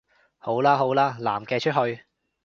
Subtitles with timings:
[0.39, 2.03] 好喇好喇，男嘅出去